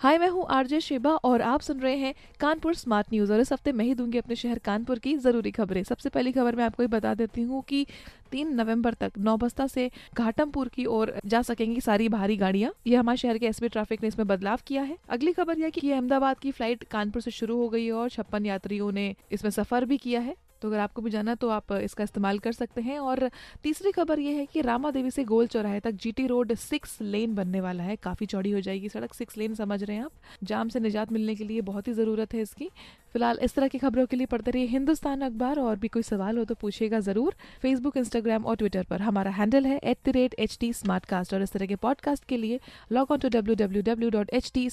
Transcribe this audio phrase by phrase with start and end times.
[0.00, 3.52] हाय, मैं हूँ RJ Sheba और आप सुन रहे हैं कानपुर स्मार्ट न्यूज़। और इस
[3.52, 6.82] हफ़्ते मैं ही दूँगी अपने शहर कानपुर की ज़रूरी खबरें। सबसे पहली खबर मैं आपको
[6.82, 7.84] ये बता देती हूँ कि
[8.32, 13.16] तीन नवंबर तक नौबस्ता से घाटमपुर की ओर जा सकेंगी सारी भारी गाड़ियाँ। ये हमारे
[13.16, 16.50] शहर के एसबी ट्रैफ़िक ने इसमें बदलाव किया है। अगली खबर यह कि अहमदाबाद की
[16.50, 20.20] फ़्लाइट कानपुर से शुरू हो गई है और छप्पन यात्रियों ने इसमें सफ़र भी किया
[20.20, 23.30] है। तो अगर आपको भी जाना तो आप इसका इस्तेमाल कर सकते हैं। और
[23.62, 27.34] तीसरी खबर यह है कि रामा देवी से गोल चौराहे तक जीटी रोड सिक्स लेन
[27.34, 30.68] बनने वाला है। काफ़ी चौड़ी हो जाएगी सड़क, सिक्स लेन समझ रहे हैं आप। जाम
[30.68, 32.70] से निजात मिलने के लिए बहुत ही ज़रूरत है इसकी।
[33.12, 36.38] फ़िलहाल इस तरह की खबरों के लिए पढ़ते रहिए हिंदुस्तान अखबार। और भी कोई सवाल
[36.38, 40.34] हो तो पूछिएगा ज़रूर फेसबुक, इंस्टाग्राम और ट्विटर पर। हमारा हैंडल है at the rate
[40.38, 42.60] H T और इस तरह के पॉडकास्ट के लिए
[42.92, 44.68] log on to W W W dot H T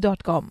[0.00, 0.50] dot com.